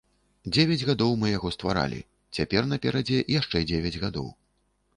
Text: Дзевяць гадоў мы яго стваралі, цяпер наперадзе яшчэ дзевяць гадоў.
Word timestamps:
Дзевяць 0.53 0.85
гадоў 0.89 1.11
мы 1.23 1.27
яго 1.37 1.51
стваралі, 1.57 2.01
цяпер 2.39 2.67
наперадзе 2.73 3.23
яшчэ 3.39 3.65
дзевяць 3.73 4.01
гадоў. 4.05 4.27